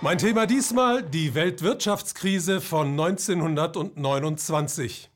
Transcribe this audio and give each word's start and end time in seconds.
Mein 0.00 0.18
Thema 0.18 0.46
diesmal 0.46 1.02
die 1.02 1.34
Weltwirtschaftskrise 1.34 2.60
von 2.60 2.90
1929. 2.90 5.10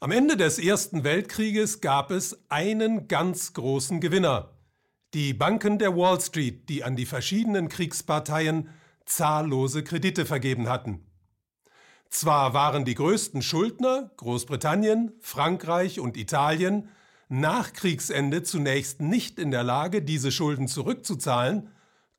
Am 0.00 0.10
Ende 0.10 0.36
des 0.36 0.58
Ersten 0.58 1.04
Weltkrieges 1.04 1.80
gab 1.80 2.10
es 2.10 2.40
einen 2.48 3.06
ganz 3.06 3.52
großen 3.52 4.00
Gewinner. 4.00 4.50
Die 5.14 5.32
Banken 5.32 5.78
der 5.78 5.96
Wall 5.96 6.20
Street, 6.20 6.68
die 6.68 6.82
an 6.82 6.96
die 6.96 7.06
verschiedenen 7.06 7.68
Kriegsparteien 7.68 8.68
zahllose 9.04 9.84
Kredite 9.84 10.26
vergeben 10.26 10.68
hatten. 10.68 11.06
Zwar 12.10 12.52
waren 12.52 12.84
die 12.84 12.96
größten 12.96 13.42
Schuldner 13.42 14.10
Großbritannien, 14.16 15.12
Frankreich 15.20 16.00
und 16.00 16.16
Italien 16.16 16.88
nach 17.28 17.72
Kriegsende 17.72 18.42
zunächst 18.42 19.00
nicht 19.00 19.38
in 19.38 19.52
der 19.52 19.62
Lage, 19.62 20.02
diese 20.02 20.32
Schulden 20.32 20.66
zurückzuzahlen, 20.66 21.70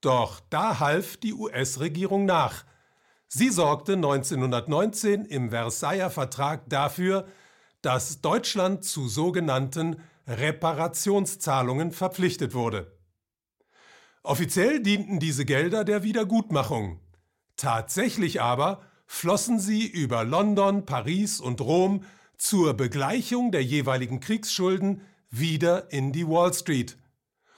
doch 0.07 0.39
da 0.49 0.79
half 0.79 1.17
die 1.17 1.34
US-Regierung 1.34 2.25
nach. 2.25 2.63
Sie 3.27 3.49
sorgte 3.49 3.93
1919 3.93 5.25
im 5.25 5.49
Versailler 5.49 6.09
Vertrag 6.09 6.70
dafür, 6.70 7.27
dass 7.81 8.21
Deutschland 8.21 8.85
zu 8.85 9.09
sogenannten 9.09 9.98
Reparationszahlungen 10.25 11.91
verpflichtet 11.91 12.53
wurde. 12.53 12.98
Offiziell 14.23 14.81
dienten 14.81 15.20
diese 15.20 15.43
Gelder 15.43 15.84
der 15.84 16.03
Wiedergutmachung. 16.03 17.01
Tatsächlich 17.57 18.41
aber 18.41 18.81
flossen 19.07 19.59
sie 19.59 19.85
über 19.87 20.23
London, 20.23 20.85
Paris 20.85 21.41
und 21.41 21.59
Rom 21.59 22.03
zur 22.37 22.76
Begleichung 22.76 23.51
der 23.51 23.63
jeweiligen 23.63 24.21
Kriegsschulden 24.21 25.01
wieder 25.29 25.91
in 25.91 26.13
die 26.13 26.27
Wall 26.27 26.54
Street. 26.54 26.98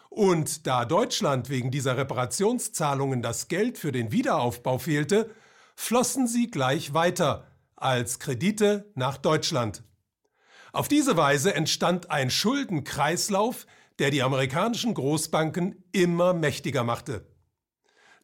Und 0.09 0.65
da 0.67 0.85
Deutschland 0.85 1.49
wegen 1.49 1.71
dieser 1.71 1.97
Reparationszahlungen 1.97 3.21
das 3.21 3.47
Geld 3.47 3.77
für 3.77 3.91
den 3.91 4.11
Wiederaufbau 4.11 4.79
fehlte, 4.79 5.29
flossen 5.75 6.27
sie 6.27 6.49
gleich 6.49 6.93
weiter 6.93 7.47
als 7.75 8.19
Kredite 8.19 8.91
nach 8.95 9.17
Deutschland. 9.17 9.83
Auf 10.73 10.87
diese 10.87 11.15
Weise 11.15 11.53
entstand 11.55 12.11
ein 12.11 12.30
Schuldenkreislauf, 12.30 13.65
der 13.99 14.11
die 14.11 14.23
amerikanischen 14.23 14.93
Großbanken 14.93 15.83
immer 15.91 16.33
mächtiger 16.33 16.83
machte. 16.83 17.25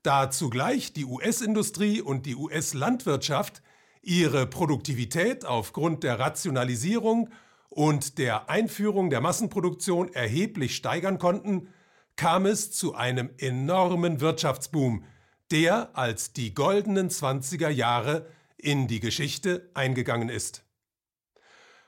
Da 0.03 0.29
zugleich 0.29 0.93
die 0.93 1.05
US-Industrie 1.05 2.01
und 2.01 2.25
die 2.25 2.35
US-Landwirtschaft 2.35 3.61
ihre 4.01 4.45
Produktivität 4.45 5.45
aufgrund 5.45 6.03
der 6.03 6.19
Rationalisierung 6.19 7.29
und 7.69 8.19
der 8.19 8.49
Einführung 8.49 9.09
der 9.09 9.21
Massenproduktion 9.21 10.13
erheblich 10.13 10.75
steigern 10.75 11.17
konnten, 11.17 11.69
kam 12.15 12.45
es 12.45 12.71
zu 12.71 12.95
einem 12.95 13.29
enormen 13.37 14.21
Wirtschaftsboom, 14.21 15.03
der 15.51 15.97
als 15.97 16.33
die 16.33 16.53
goldenen 16.53 17.09
20er 17.09 17.69
Jahre 17.69 18.27
in 18.57 18.87
die 18.87 18.99
Geschichte 18.99 19.69
eingegangen 19.73 20.29
ist. 20.29 20.63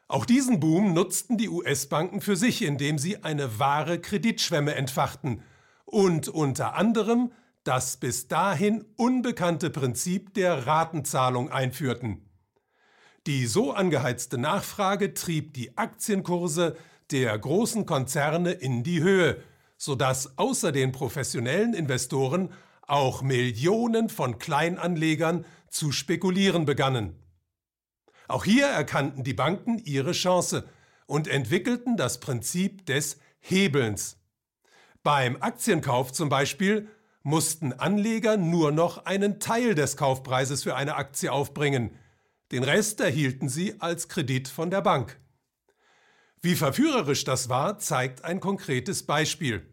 Auch 0.09 0.25
diesen 0.25 0.59
Boom 0.59 0.93
nutzten 0.93 1.37
die 1.37 1.49
US-Banken 1.49 2.21
für 2.21 2.37
sich, 2.37 2.61
indem 2.61 2.97
sie 2.97 3.23
eine 3.23 3.59
wahre 3.59 3.99
Kreditschwemme 3.99 4.75
entfachten 4.75 5.43
und 5.85 6.29
unter 6.29 6.75
anderem 6.75 7.31
das 7.63 7.97
bis 7.97 8.29
dahin 8.29 8.85
unbekannte 8.95 9.69
Prinzip 9.69 10.33
der 10.33 10.65
Ratenzahlung 10.65 11.51
einführten. 11.51 12.29
Die 13.25 13.45
so 13.45 13.73
angeheizte 13.73 14.37
Nachfrage 14.37 15.13
trieb 15.13 15.53
die 15.53 15.77
Aktienkurse 15.77 16.77
der 17.11 17.37
großen 17.37 17.85
Konzerne 17.85 18.51
in 18.51 18.83
die 18.83 19.01
Höhe, 19.01 19.43
sodass 19.77 20.37
außer 20.37 20.71
den 20.71 20.91
professionellen 20.91 21.73
Investoren 21.73 22.51
auch 22.81 23.21
Millionen 23.21 24.09
von 24.09 24.39
Kleinanlegern 24.39 25.45
zu 25.69 25.91
spekulieren 25.91 26.65
begannen. 26.65 27.15
Auch 28.27 28.43
hier 28.43 28.65
erkannten 28.65 29.23
die 29.23 29.33
Banken 29.33 29.79
ihre 29.79 30.11
Chance 30.11 30.67
und 31.05 31.27
entwickelten 31.27 31.95
das 31.95 32.19
Prinzip 32.19 32.85
des 32.85 33.19
Hebelns. 33.39 34.17
Beim 35.03 35.41
Aktienkauf 35.41 36.11
zum 36.11 36.27
Beispiel 36.27 36.89
mussten 37.23 37.73
Anleger 37.73 38.37
nur 38.37 38.71
noch 38.71 39.05
einen 39.05 39.39
Teil 39.39 39.75
des 39.75 39.95
Kaufpreises 39.95 40.63
für 40.63 40.75
eine 40.75 40.95
Aktie 40.95 41.31
aufbringen, 41.31 41.91
den 42.51 42.63
Rest 42.63 43.01
erhielten 43.01 43.49
sie 43.49 43.79
als 43.81 44.07
Kredit 44.07 44.47
von 44.47 44.69
der 44.69 44.81
Bank. 44.81 45.19
Wie 46.41 46.55
verführerisch 46.55 47.23
das 47.23 47.49
war, 47.49 47.79
zeigt 47.79 48.23
ein 48.23 48.39
konkretes 48.39 49.03
Beispiel. 49.03 49.65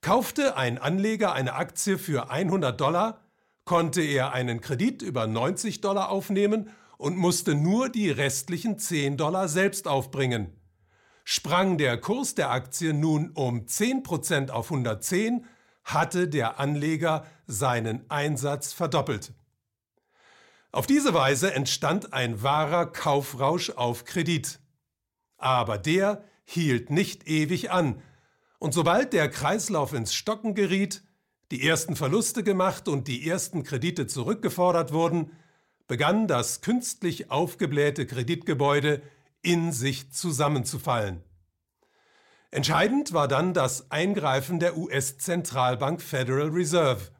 Kaufte 0.00 0.56
ein 0.56 0.78
Anleger 0.78 1.32
eine 1.32 1.54
Aktie 1.54 1.98
für 1.98 2.30
100 2.30 2.80
Dollar, 2.80 3.20
konnte 3.64 4.02
er 4.02 4.32
einen 4.32 4.60
Kredit 4.60 5.02
über 5.02 5.26
90 5.26 5.80
Dollar 5.80 6.10
aufnehmen 6.10 6.70
und 6.98 7.16
musste 7.16 7.54
nur 7.54 7.88
die 7.88 8.10
restlichen 8.10 8.78
10 8.78 9.16
Dollar 9.16 9.48
selbst 9.48 9.88
aufbringen. 9.88 10.56
Sprang 11.24 11.78
der 11.78 11.98
Kurs 11.98 12.34
der 12.34 12.50
Aktie 12.50 12.92
nun 12.92 13.30
um 13.30 13.66
10% 13.66 14.50
auf 14.50 14.70
110, 14.70 15.46
hatte 15.84 16.28
der 16.28 16.58
Anleger 16.58 17.26
seinen 17.46 18.08
Einsatz 18.10 18.72
verdoppelt. 18.72 19.32
Auf 20.72 20.86
diese 20.86 21.12
Weise 21.12 21.52
entstand 21.52 22.12
ein 22.12 22.42
wahrer 22.42 22.86
Kaufrausch 22.86 23.70
auf 23.70 24.04
Kredit. 24.04 24.58
Aber 25.42 25.76
der 25.76 26.24
hielt 26.44 26.90
nicht 26.90 27.28
ewig 27.28 27.70
an, 27.70 28.00
und 28.58 28.72
sobald 28.74 29.12
der 29.12 29.28
Kreislauf 29.28 29.92
ins 29.92 30.14
Stocken 30.14 30.54
geriet, 30.54 31.02
die 31.50 31.66
ersten 31.66 31.96
Verluste 31.96 32.44
gemacht 32.44 32.86
und 32.86 33.08
die 33.08 33.28
ersten 33.28 33.64
Kredite 33.64 34.06
zurückgefordert 34.06 34.92
wurden, 34.92 35.32
begann 35.88 36.28
das 36.28 36.60
künstlich 36.60 37.32
aufgeblähte 37.32 38.06
Kreditgebäude 38.06 39.02
in 39.42 39.72
sich 39.72 40.12
zusammenzufallen. 40.12 41.24
Entscheidend 42.52 43.12
war 43.12 43.26
dann 43.26 43.52
das 43.52 43.90
Eingreifen 43.90 44.60
der 44.60 44.76
US-Zentralbank 44.78 46.00
Federal 46.00 46.50
Reserve. 46.50 47.10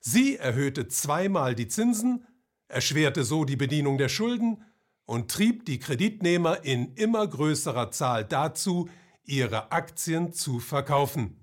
Sie 0.00 0.36
erhöhte 0.36 0.88
zweimal 0.88 1.54
die 1.54 1.68
Zinsen, 1.68 2.26
erschwerte 2.66 3.22
so 3.22 3.44
die 3.44 3.56
Bedienung 3.56 3.96
der 3.96 4.08
Schulden 4.08 4.64
und 5.06 5.30
trieb 5.30 5.66
die 5.66 5.78
Kreditnehmer 5.78 6.64
in 6.64 6.94
immer 6.94 7.26
größerer 7.26 7.90
Zahl 7.90 8.24
dazu, 8.24 8.88
ihre 9.24 9.72
Aktien 9.72 10.32
zu 10.32 10.60
verkaufen. 10.60 11.40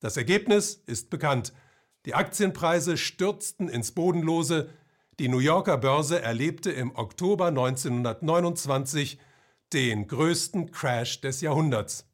Das 0.00 0.16
Ergebnis 0.16 0.74
ist 0.86 1.10
bekannt. 1.10 1.52
Die 2.06 2.14
Aktienpreise 2.14 2.96
stürzten 2.96 3.68
ins 3.68 3.92
Bodenlose, 3.92 4.70
die 5.18 5.28
New 5.28 5.40
Yorker 5.40 5.78
Börse 5.78 6.22
erlebte 6.22 6.70
im 6.70 6.94
Oktober 6.94 7.46
1929 7.46 9.18
den 9.72 10.06
größten 10.06 10.70
Crash 10.70 11.20
des 11.20 11.40
Jahrhunderts. 11.40 12.06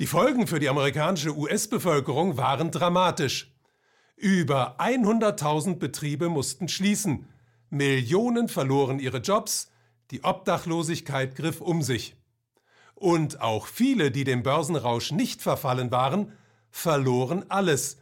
Die 0.00 0.08
Folgen 0.08 0.48
für 0.48 0.58
die 0.58 0.68
amerikanische 0.68 1.36
US-Bevölkerung 1.36 2.36
waren 2.36 2.72
dramatisch. 2.72 3.56
Über 4.16 4.80
100.000 4.80 5.76
Betriebe 5.76 6.28
mussten 6.28 6.66
schließen, 6.66 7.28
Millionen 7.74 8.48
verloren 8.48 8.98
ihre 8.98 9.18
Jobs, 9.18 9.70
die 10.10 10.24
Obdachlosigkeit 10.24 11.34
griff 11.34 11.60
um 11.60 11.82
sich. 11.82 12.16
Und 12.94 13.40
auch 13.40 13.66
viele, 13.66 14.10
die 14.10 14.24
dem 14.24 14.42
Börsenrausch 14.42 15.12
nicht 15.12 15.42
verfallen 15.42 15.90
waren, 15.90 16.32
verloren 16.70 17.44
alles, 17.48 17.98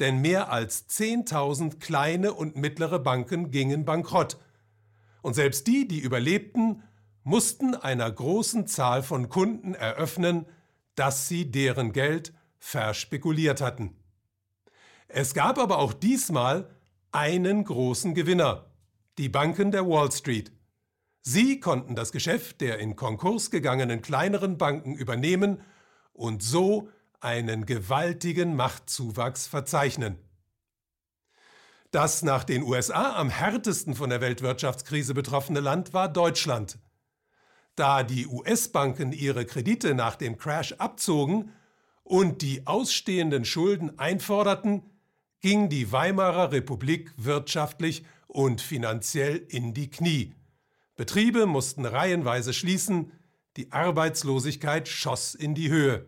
denn 0.00 0.20
mehr 0.20 0.50
als 0.50 0.88
10.000 0.88 1.78
kleine 1.78 2.32
und 2.32 2.56
mittlere 2.56 2.98
Banken 2.98 3.50
gingen 3.50 3.84
bankrott. 3.84 4.38
Und 5.22 5.34
selbst 5.34 5.66
die, 5.66 5.86
die 5.86 6.00
überlebten, 6.00 6.82
mussten 7.22 7.74
einer 7.74 8.10
großen 8.10 8.66
Zahl 8.66 9.02
von 9.02 9.28
Kunden 9.28 9.74
eröffnen, 9.74 10.46
dass 10.94 11.28
sie 11.28 11.50
deren 11.50 11.92
Geld 11.92 12.32
verspekuliert 12.58 13.60
hatten. 13.60 13.94
Es 15.08 15.34
gab 15.34 15.58
aber 15.58 15.78
auch 15.78 15.92
diesmal 15.92 16.70
einen 17.12 17.64
großen 17.64 18.14
Gewinner, 18.14 18.69
die 19.18 19.28
Banken 19.28 19.70
der 19.70 19.86
Wall 19.86 20.10
Street. 20.12 20.52
Sie 21.22 21.60
konnten 21.60 21.94
das 21.94 22.12
Geschäft 22.12 22.60
der 22.60 22.78
in 22.78 22.96
Konkurs 22.96 23.50
gegangenen 23.50 24.02
kleineren 24.02 24.56
Banken 24.56 24.94
übernehmen 24.94 25.62
und 26.12 26.42
so 26.42 26.88
einen 27.20 27.66
gewaltigen 27.66 28.56
Machtzuwachs 28.56 29.46
verzeichnen. 29.46 30.18
Das 31.90 32.22
nach 32.22 32.44
den 32.44 32.62
USA 32.62 33.16
am 33.16 33.30
härtesten 33.30 33.94
von 33.94 34.10
der 34.10 34.20
Weltwirtschaftskrise 34.20 35.12
betroffene 35.12 35.60
Land 35.60 35.92
war 35.92 36.08
Deutschland. 36.08 36.78
Da 37.74 38.02
die 38.02 38.26
US-Banken 38.26 39.12
ihre 39.12 39.44
Kredite 39.44 39.94
nach 39.94 40.16
dem 40.16 40.38
Crash 40.38 40.72
abzogen 40.74 41.52
und 42.04 42.42
die 42.42 42.66
ausstehenden 42.66 43.44
Schulden 43.44 43.98
einforderten, 43.98 44.82
ging 45.40 45.68
die 45.68 45.90
Weimarer 45.90 46.52
Republik 46.52 47.12
wirtschaftlich 47.16 48.04
und 48.30 48.60
finanziell 48.60 49.36
in 49.36 49.74
die 49.74 49.90
Knie. 49.90 50.34
Betriebe 50.96 51.46
mussten 51.46 51.86
reihenweise 51.86 52.52
schließen, 52.52 53.12
die 53.56 53.72
Arbeitslosigkeit 53.72 54.88
schoss 54.88 55.34
in 55.34 55.54
die 55.54 55.70
Höhe. 55.70 56.06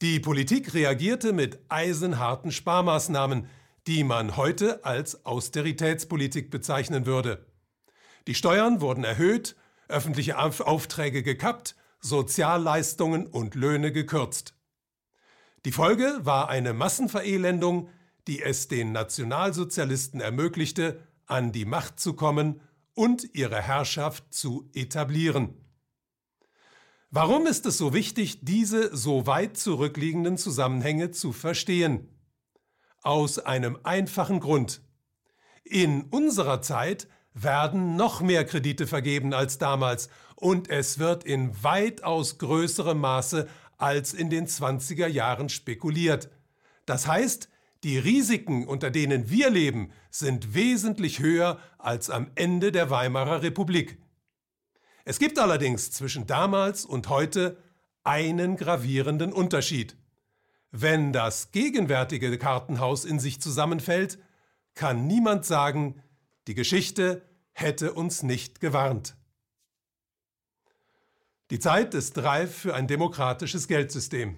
Die 0.00 0.20
Politik 0.20 0.74
reagierte 0.74 1.32
mit 1.32 1.58
eisenharten 1.68 2.52
Sparmaßnahmen, 2.52 3.48
die 3.86 4.04
man 4.04 4.36
heute 4.36 4.84
als 4.84 5.26
Austeritätspolitik 5.26 6.50
bezeichnen 6.50 7.06
würde. 7.06 7.46
Die 8.26 8.34
Steuern 8.34 8.80
wurden 8.80 9.02
erhöht, 9.02 9.56
öffentliche 9.88 10.38
Aufträge 10.38 11.22
gekappt, 11.22 11.74
Sozialleistungen 12.00 13.26
und 13.26 13.54
Löhne 13.54 13.90
gekürzt. 13.90 14.54
Die 15.64 15.72
Folge 15.72 16.20
war 16.20 16.48
eine 16.48 16.74
Massenverelendung, 16.74 17.88
die 18.28 18.42
es 18.42 18.68
den 18.68 18.92
Nationalsozialisten 18.92 20.20
ermöglichte, 20.20 21.02
an 21.26 21.50
die 21.50 21.64
Macht 21.64 21.98
zu 21.98 22.14
kommen 22.14 22.60
und 22.94 23.34
ihre 23.34 23.60
Herrschaft 23.60 24.32
zu 24.32 24.70
etablieren. 24.74 25.54
Warum 27.10 27.46
ist 27.46 27.64
es 27.64 27.78
so 27.78 27.94
wichtig, 27.94 28.40
diese 28.42 28.94
so 28.94 29.26
weit 29.26 29.56
zurückliegenden 29.56 30.36
Zusammenhänge 30.36 31.10
zu 31.10 31.32
verstehen? 31.32 32.08
Aus 33.02 33.38
einem 33.38 33.78
einfachen 33.82 34.40
Grund. 34.40 34.82
In 35.64 36.02
unserer 36.04 36.60
Zeit 36.60 37.08
werden 37.32 37.96
noch 37.96 38.20
mehr 38.20 38.44
Kredite 38.44 38.86
vergeben 38.86 39.32
als 39.32 39.58
damals 39.58 40.10
und 40.34 40.68
es 40.68 40.98
wird 40.98 41.24
in 41.24 41.62
weitaus 41.62 42.38
größerem 42.38 42.98
Maße 42.98 43.48
als 43.78 44.12
in 44.12 44.28
den 44.28 44.46
20er 44.46 45.06
Jahren 45.06 45.48
spekuliert. 45.48 46.30
Das 46.84 47.06
heißt, 47.06 47.48
die 47.84 47.98
Risiken, 47.98 48.66
unter 48.66 48.90
denen 48.90 49.30
wir 49.30 49.50
leben, 49.50 49.92
sind 50.10 50.54
wesentlich 50.54 51.20
höher 51.20 51.58
als 51.78 52.10
am 52.10 52.30
Ende 52.34 52.72
der 52.72 52.90
Weimarer 52.90 53.42
Republik. 53.42 53.98
Es 55.04 55.18
gibt 55.18 55.38
allerdings 55.38 55.90
zwischen 55.90 56.26
damals 56.26 56.84
und 56.84 57.08
heute 57.08 57.56
einen 58.04 58.56
gravierenden 58.56 59.32
Unterschied. 59.32 59.96
Wenn 60.70 61.12
das 61.12 61.52
gegenwärtige 61.52 62.36
Kartenhaus 62.36 63.04
in 63.04 63.18
sich 63.18 63.40
zusammenfällt, 63.40 64.18
kann 64.74 65.06
niemand 65.06 65.46
sagen, 65.46 66.02
die 66.46 66.54
Geschichte 66.54 67.22
hätte 67.52 67.92
uns 67.92 68.22
nicht 68.22 68.60
gewarnt. 68.60 69.16
Die 71.50 71.58
Zeit 71.58 71.94
ist 71.94 72.18
reif 72.18 72.54
für 72.54 72.74
ein 72.74 72.86
demokratisches 72.86 73.68
Geldsystem. 73.68 74.36